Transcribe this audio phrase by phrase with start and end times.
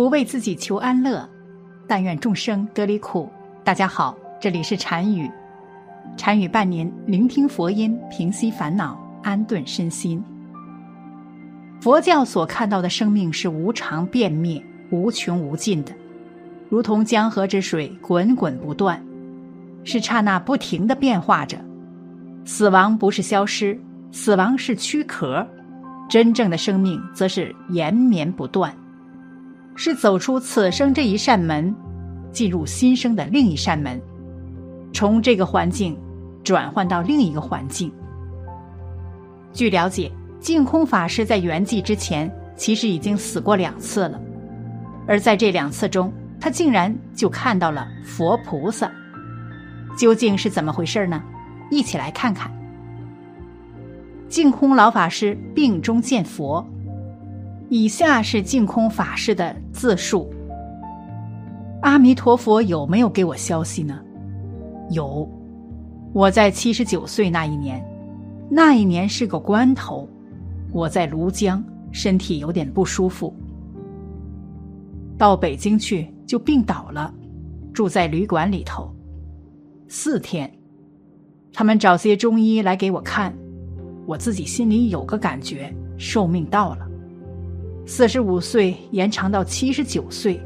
[0.00, 1.28] 不为自己求安乐，
[1.86, 3.28] 但愿众生得离苦。
[3.62, 5.30] 大家好，这里是禅语，
[6.16, 10.24] 禅语伴您聆听佛音，平息烦恼，安顿身心。
[11.82, 15.92] 佛教所看到的生命是无常变灭、无穷无尽的，
[16.70, 18.98] 如同江河之水滚滚不断，
[19.84, 21.58] 是刹那不停的变化着。
[22.46, 23.78] 死亡不是消失，
[24.10, 25.46] 死亡是躯壳，
[26.08, 28.74] 真正的生命则是延绵不断。
[29.82, 31.74] 是走出此生这一扇门，
[32.30, 33.98] 进入新生的另一扇门，
[34.92, 35.96] 从这个环境
[36.44, 37.90] 转换到另一个环境。
[39.54, 44.20] 据了解，净空法师在圆寂之前，其实已经死过两次了，
[45.06, 48.92] 而在这两次中，他竟然就看到了佛菩萨。
[49.96, 51.22] 究竟是怎么回事呢？
[51.70, 52.52] 一起来看看。
[54.28, 56.62] 净空老法师病中见佛。
[57.70, 60.28] 以下是净空法师的自述：
[61.82, 63.96] 阿弥陀佛有没有给我消息呢？
[64.90, 65.26] 有，
[66.12, 67.80] 我在七十九岁那一年，
[68.50, 70.08] 那一年是个关头，
[70.72, 73.32] 我在庐江，身体有点不舒服，
[75.16, 77.14] 到北京去就病倒了，
[77.72, 78.92] 住在旅馆里头
[79.86, 80.52] 四天，
[81.52, 83.32] 他们找些中医来给我看，
[84.06, 86.89] 我自己心里有个感觉，寿命到了。
[87.92, 90.40] 四十五岁延长到七十九岁，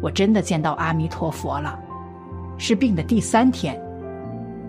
[0.00, 1.78] 我真的见到阿弥陀佛了。
[2.58, 3.80] 是病的第三天，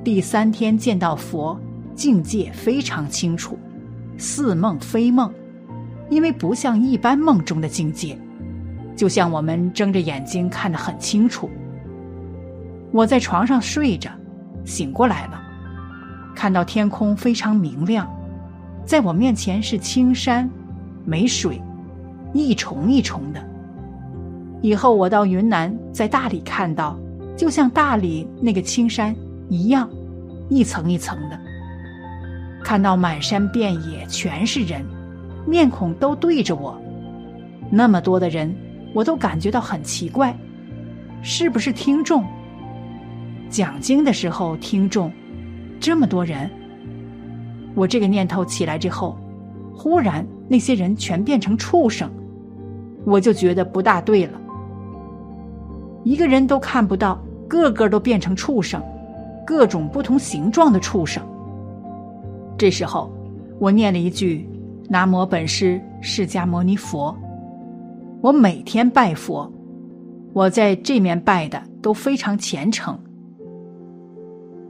[0.04, 1.60] 第三天见到佛，
[1.96, 3.58] 境界非常清楚，
[4.16, 5.34] 似梦非梦，
[6.08, 8.16] 因为不像一般梦中的境界，
[8.96, 11.50] 就像我们睁着眼睛看得很清楚。
[12.92, 14.12] 我在床上睡着，
[14.64, 15.42] 醒过来了，
[16.36, 18.08] 看到天空非常明亮，
[18.86, 20.48] 在我面前是青山，
[21.06, 21.60] 没水。
[22.34, 23.42] 一重一重的。
[24.62, 26.98] 以后我到云南，在大理看到，
[27.38, 29.16] 就像大理那个青山
[29.50, 29.90] 一样，
[30.50, 31.40] 一层一层的。
[32.64, 34.82] 看到满山遍野全是人，
[35.46, 36.82] 面孔都对着我，
[37.70, 38.56] 那么多的人，
[38.94, 40.34] 我都感觉到很奇怪，
[41.22, 42.24] 是不是听众？
[43.50, 45.12] 讲经的时候听众，
[45.80, 46.50] 这么多人。
[47.76, 49.18] 我这个念头起来之后，
[49.76, 52.10] 忽然那些人全变成畜生。
[53.06, 54.40] 我就觉得不大对了，
[56.04, 58.82] 一个人都看不到，个个都变成畜生，
[59.46, 61.22] 各种不同形状的畜生。
[62.58, 63.12] 这时候，
[63.60, 64.48] 我念了一句
[64.88, 67.16] “南无本师释迦牟尼佛”。
[68.22, 69.52] 我每天拜佛，
[70.32, 72.98] 我在这面拜的都非常虔诚。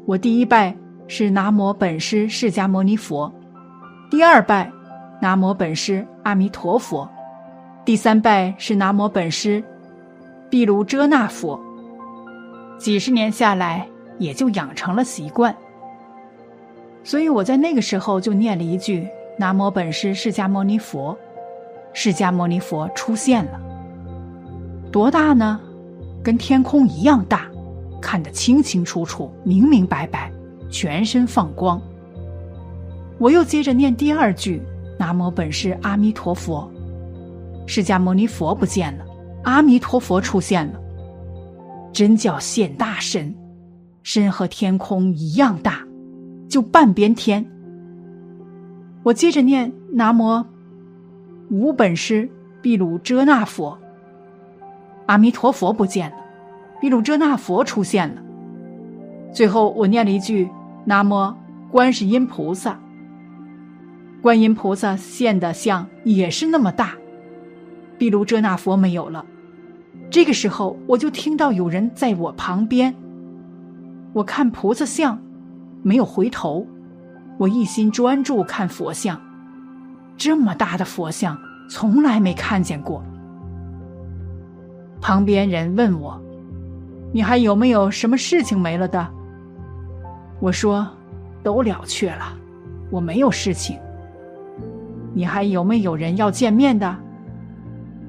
[0.05, 0.75] 我第一拜
[1.07, 3.31] 是“南无本师释迦牟尼佛”，
[4.09, 4.71] 第二拜
[5.21, 7.07] “南无本师阿弥陀佛”。
[7.85, 9.61] 第三拜是南无本师
[10.49, 11.59] 毗卢遮那佛，
[12.77, 13.85] 几十年下来
[14.17, 15.53] 也就养成了习惯。
[17.03, 19.05] 所以我在那个时候就念了一句
[19.37, 21.17] 南无本师释迦牟尼佛，
[21.91, 23.59] 释迦牟尼佛出现了，
[24.89, 25.59] 多大呢？
[26.23, 27.51] 跟天空一样大，
[28.01, 30.31] 看得清清楚楚、明明白白，
[30.69, 31.81] 全身放光。
[33.17, 34.61] 我又接着念第二句
[34.97, 36.71] 南无本师阿弥陀佛。
[37.65, 39.05] 释迦牟尼佛不见了，
[39.43, 40.79] 阿弥陀佛出现了，
[41.91, 43.33] 真叫现大身，
[44.03, 45.79] 身和天空一样大，
[46.49, 47.45] 就半边天。
[49.03, 50.45] 我接着念南无
[51.49, 52.29] 无本师
[52.61, 53.77] 毗卢遮那佛，
[55.05, 56.17] 阿弥陀佛不见了，
[56.81, 58.21] 毗卢遮那佛出现了。
[59.31, 60.49] 最后我念了一句
[60.85, 61.33] 南无
[61.71, 62.79] 观世音菩萨，
[64.21, 66.93] 观音菩萨现的像也是那么大。
[68.03, 69.25] 毗卢遮那佛没有了，
[70.09, 72.93] 这个时候我就听到有人在我旁边。
[74.11, 75.17] 我看菩萨像，
[75.81, 76.67] 没有回头，
[77.37, 79.17] 我一心专注看佛像。
[80.17, 81.39] 这么大的佛像，
[81.69, 83.01] 从来没看见过。
[84.99, 86.21] 旁边人问我
[87.13, 89.07] ：“你还有没有什么事情没了的？”
[90.41, 90.85] 我说
[91.41, 92.37] ：“都了却了，
[92.91, 93.79] 我没有事情。
[95.13, 96.97] 你还有没有人要见面的？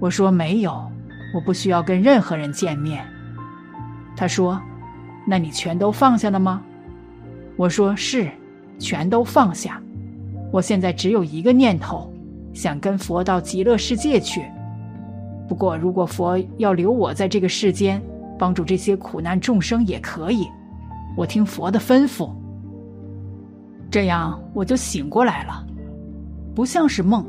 [0.00, 0.90] 我说没有，
[1.34, 3.04] 我不需要跟任何人见面。
[4.16, 4.60] 他说
[5.26, 6.62] ：“那你全都放下了吗？”
[7.56, 8.30] 我说：“是，
[8.78, 9.80] 全都放下。
[10.52, 12.12] 我现在只有一个念头，
[12.52, 14.44] 想跟佛到极乐世界去。
[15.48, 18.02] 不过，如果佛要留我在这个世间，
[18.38, 20.46] 帮助这些苦难众生也可以。
[21.16, 22.30] 我听佛的吩咐。
[23.90, 25.66] 这样我就醒过来了。”
[26.54, 27.26] 不像是梦，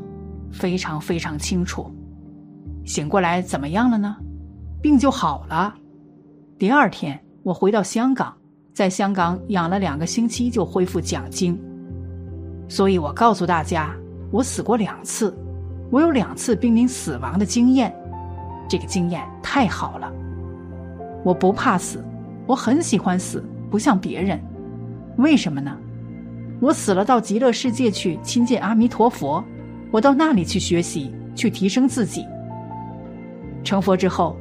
[0.52, 1.95] 非常非常清楚。
[2.86, 4.16] 醒过来怎么样了呢？
[4.82, 5.74] 病就好了。
[6.60, 8.32] 第二天我回到香港，
[8.74, 11.60] 在香港养了两个星期就恢复讲经。
[12.70, 13.96] 所以我告诉大家，
[14.32, 15.36] 我死过两次，
[15.92, 17.94] 我有两次濒临死亡的经验，
[18.70, 20.14] 这个经验太好了。
[21.24, 22.06] 我不怕死，
[22.46, 24.40] 我很喜欢死，不像别人。
[25.18, 25.76] 为什么呢？
[26.62, 29.44] 我死了，到极乐世界去亲近阿弥陀佛。
[29.92, 32.24] 我到那里去学习，去提升自己。
[33.66, 34.38] 成佛之后，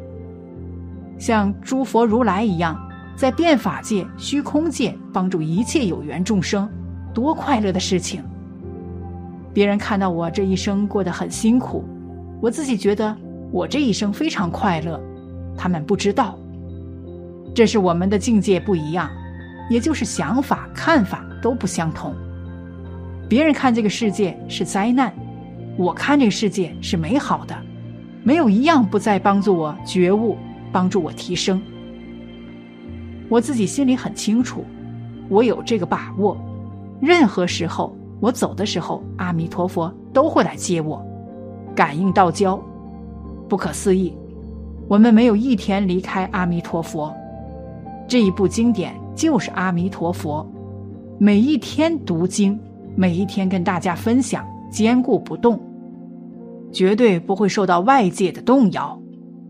[1.19, 2.79] 像诸佛如来一样，
[3.17, 6.69] 在变法界、虚空界帮助一切有缘众生，
[7.13, 8.23] 多快乐的事情！
[9.53, 11.85] 别人看到我这一生过得很辛苦，
[12.41, 13.17] 我自己觉得
[13.51, 15.01] 我这一生非常快乐。
[15.57, 16.39] 他们不知道，
[17.55, 19.11] 这是我们的境界不一样，
[19.69, 21.25] 也就是想法、看法。
[21.45, 22.15] 都不相同。
[23.29, 25.13] 别人看这个世界是灾难，
[25.77, 27.55] 我看这个世界是美好的，
[28.25, 30.37] 没有一样不在帮助我觉悟，
[30.73, 31.61] 帮助我提升。
[33.29, 34.65] 我自己心里很清楚，
[35.29, 36.37] 我有这个把握。
[37.01, 41.05] 任何时候我走的时候，阿弥陀佛都会来接我，
[41.75, 42.59] 感应道交，
[43.47, 44.13] 不可思议。
[44.89, 47.15] 我们没有一天离开阿弥陀佛，
[48.09, 50.47] 这一部经典就是阿弥陀佛。
[51.19, 52.59] 每一天读经，
[52.97, 55.61] 每一天跟大家分享，坚固不动，
[56.75, 59.01] 绝对不会受到外界的动摇，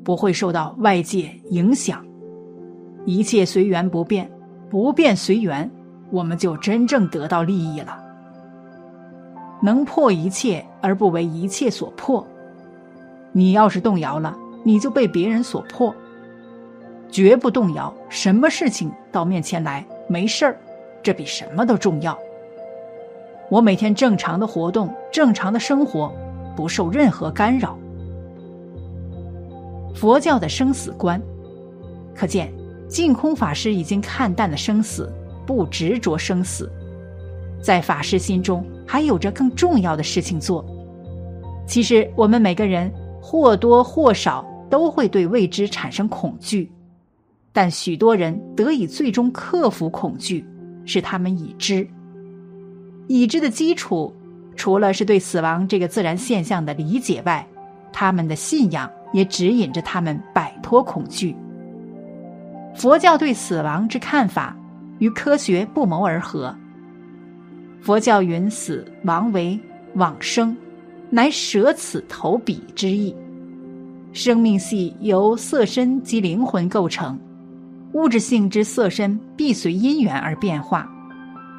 [0.05, 2.05] 不会受到外界影响，
[3.07, 4.31] 一切随缘不变，
[4.69, 5.69] 不变随缘，
[6.11, 7.99] 我们就真正得到利益了。
[9.63, 12.27] 能破一切而不为一切所破，
[13.33, 15.95] 你要是动摇了，你就被别人所破，
[17.11, 17.93] 绝不动摇。
[18.11, 20.59] 什么事情到面前来，没事儿。
[21.03, 22.19] 这比什么都重要。
[23.51, 26.13] 我每天正常的活动，正常的生活，
[26.55, 27.79] 不受任何干扰。
[29.95, 31.21] 佛教的生死观，
[32.15, 32.53] 可见
[32.89, 35.13] 净空法师已经看淡了生死，
[35.47, 36.71] 不执着生死。
[37.63, 40.65] 在法师心中，还有着更重要的事情做。
[41.67, 46.71] 其实，我们每个人或多或少都会对未知产生恐惧，
[47.53, 50.45] 但许多人得以最终克服恐惧。
[50.87, 51.89] 是他们已知，
[53.09, 54.15] 已知的基础，
[54.57, 57.47] 除了是对死亡这个自然现象的理解外，
[57.93, 61.35] 他们的信仰也指引着他们摆脱恐惧。
[62.75, 64.57] 佛教对死亡之看法
[64.99, 66.55] 与科学不谋而合。
[67.81, 69.59] 佛教云死亡为
[69.95, 70.57] 往生，
[71.11, 73.15] 乃舍此投彼之意。
[74.13, 77.19] 生命系由色身及灵魂构成。
[77.93, 80.89] 物质性之色身必随因缘而变化，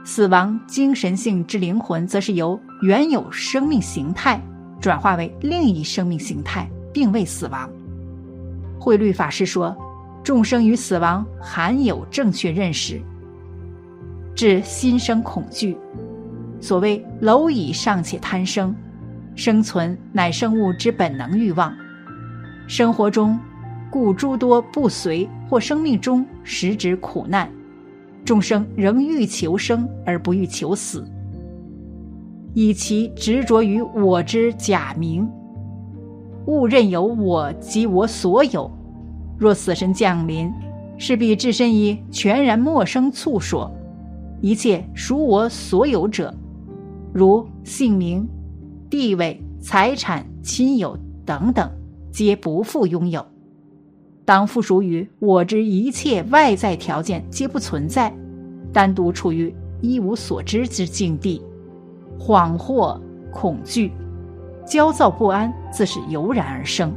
[0.05, 4.39] 死亡精神性之灵魂则是由原有生命形态
[4.79, 7.67] 转化为另一生命形态，并未死亡。
[8.79, 9.75] 慧律法师说，
[10.23, 13.01] 众生与死亡含有正确认识，
[14.35, 15.75] 致心生恐惧。
[16.61, 18.75] 所谓蝼蚁尚且贪生，
[19.35, 21.75] 生存乃生物之本能欲望，
[22.67, 23.37] 生活中。
[23.91, 27.49] 故诸多不随或生命中实指苦难，
[28.25, 31.07] 众生仍欲求生而不欲求死，
[32.55, 35.29] 以其执着于我之假名，
[36.47, 38.69] 误认有我及我所有。
[39.37, 40.51] 若死神降临，
[40.97, 43.71] 势必置身于全然陌生处所，
[44.41, 46.33] 一切属我所有者，
[47.13, 48.27] 如姓名、
[48.89, 51.69] 地位、财产、亲友等等，
[52.11, 53.23] 皆不复拥有。
[54.25, 58.11] 当附属于我之一切外在条件皆不存在，
[58.73, 61.39] 单独处于一无所知之境地，
[62.19, 62.99] 恍惚、
[63.31, 63.91] 恐惧、
[64.65, 66.91] 焦躁不安，自是油然而生。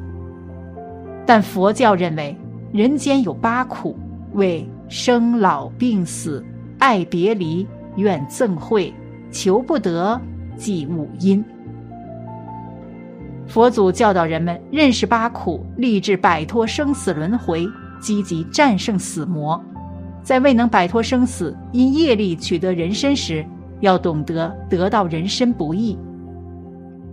[1.27, 2.35] 但佛教认为，
[2.73, 3.95] 人间有八苦，
[4.33, 6.43] 为生老病死、
[6.79, 7.67] 爱别离、
[7.97, 8.95] 怨憎会、
[9.31, 10.19] 求不得，
[10.57, 11.45] 即五阴。
[13.49, 17.67] 佛祖教导人们认识八苦，立志摆脱生死轮回，
[17.99, 19.59] 积极战胜死魔。
[20.23, 23.43] 在未能摆脱生死，因业力取得人身时，
[23.81, 25.99] 要懂得得到人身不易。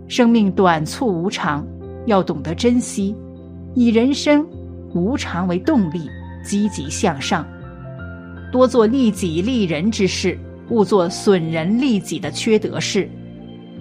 [0.08, 1.66] 生命短促无常，
[2.04, 3.16] 要懂得珍惜，
[3.74, 4.46] 以人生
[4.92, 6.10] 无常为动力，
[6.44, 7.46] 积极向上，
[8.52, 10.38] 多做利己利人之事，
[10.68, 13.08] 勿做损人利己的缺德事。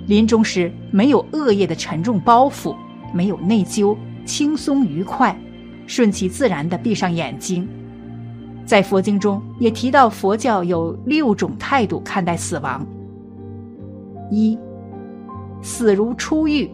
[0.08, 2.76] 临终时没有恶业的沉重包袱，
[3.14, 5.36] 没有内疚，轻松愉快，
[5.88, 7.68] 顺其自然的闭上眼睛。
[8.66, 12.86] 在佛经中也提到，佛教有六种态度看待死亡。
[14.32, 14.58] 一，
[15.62, 16.70] 死如初遇。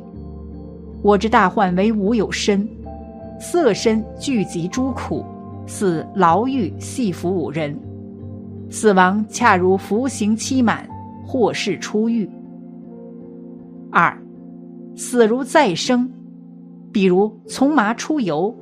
[1.01, 2.67] 我之大患为无有身，
[3.39, 5.25] 色身聚集诸苦，
[5.65, 7.77] 似牢狱系服五人。
[8.69, 10.87] 死亡恰如服刑期满，
[11.25, 12.29] 或是出狱。
[13.91, 14.17] 二，
[14.95, 16.09] 死如再生，
[16.91, 18.55] 比如从麻出油，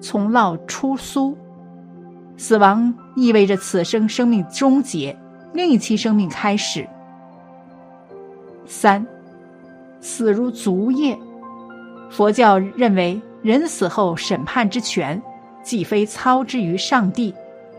[0.00, 1.34] 从烙出酥。
[2.36, 5.16] 死亡意味着此生生命终结，
[5.52, 6.86] 另一期生命开始。
[8.66, 9.04] 三，
[10.00, 11.18] 死如足业。
[12.10, 15.20] 佛教认为，人死后审判之权，
[15.62, 17.34] 既非操之于上帝、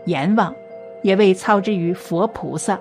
[0.06, 0.54] 阎王，
[1.02, 2.78] 也未操之于佛菩萨，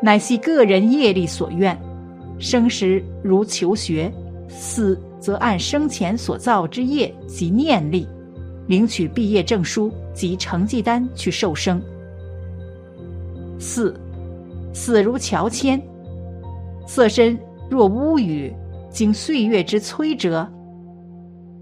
[0.00, 1.76] 乃系个人业力所愿。
[2.40, 4.12] 生时如求学，
[4.48, 8.08] 死则按生前所造之业及念力。
[8.66, 11.82] 领取毕业证书及成绩单去受生。
[13.58, 13.92] 四，
[14.72, 15.80] 死如乔迁，
[16.86, 17.36] 色身
[17.68, 18.52] 若乌羽，
[18.88, 20.48] 经岁月之摧折，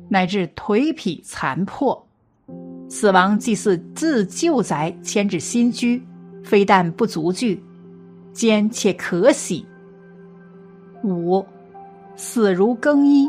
[0.08, 2.06] 乃至颓圮残破，
[2.90, 6.02] 死亡即似自旧宅迁至新居，
[6.44, 7.62] 非但不足惧，
[8.34, 9.64] 兼且可喜。
[11.04, 11.44] 五，
[12.16, 13.28] 死如更衣，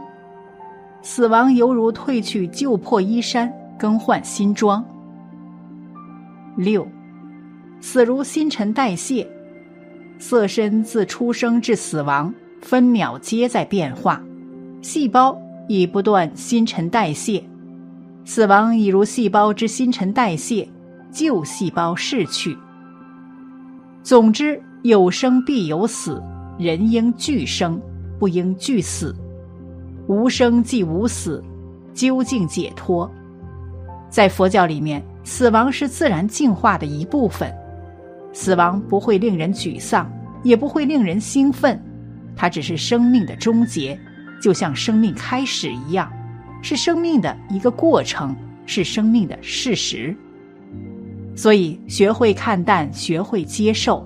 [1.01, 3.51] 死亡犹如褪去旧破衣衫。
[3.79, 4.83] 更换新装。
[6.57, 6.85] 六，
[7.79, 9.25] 死如新陈代谢，
[10.19, 14.21] 色身自出生至死亡，分秒皆在变化，
[14.81, 15.33] 细胞
[15.69, 17.41] 已不断新陈代谢，
[18.25, 20.67] 死亡已如细胞之新陈代谢，
[21.09, 22.57] 旧细胞逝去。
[24.03, 26.21] 总之，有生必有死，
[26.59, 27.81] 人应俱生，
[28.19, 29.15] 不应俱死。
[30.07, 31.41] 无生即无死，
[31.93, 33.09] 究竟解脱。
[34.09, 37.49] 在佛教里面，死亡是自然进化的一部分，
[38.33, 40.11] 死亡不会令人沮丧，
[40.43, 41.81] 也不会令人兴奋，
[42.35, 43.97] 它只是生命的终结，
[44.41, 46.11] 就像生命开始一样，
[46.61, 48.35] 是生命的一个过程，
[48.65, 50.13] 是生命的事实。
[51.37, 54.05] 所以，学会看淡，学会接受，